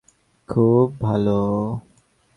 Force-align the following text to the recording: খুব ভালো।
খুব 0.49 0.87
ভালো। 1.01 1.39